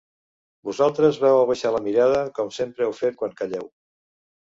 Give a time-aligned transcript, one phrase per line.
[0.69, 3.73] Vosaltres vau abaixar la mirada, com sempre heu fet quan calleu.